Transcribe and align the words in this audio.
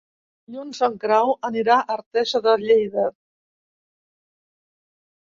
Dilluns 0.51 0.77
en 0.85 0.93
Grau 1.01 1.33
anirà 1.49 1.75
a 1.83 1.93
Artesa 1.95 2.41
de 2.47 2.55
Lleida. 2.61 3.03